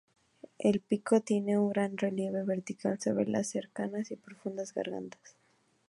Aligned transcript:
El 0.57 0.79
pico 0.79 1.19
tiene 1.21 1.59
un 1.59 1.69
gran 1.69 1.95
relieve 1.95 2.43
vertical 2.43 2.99
sobre 2.99 3.27
las 3.27 3.51
cercanas 3.51 4.09
y 4.09 4.15
profundas 4.15 4.73
gargantas. 4.73 5.37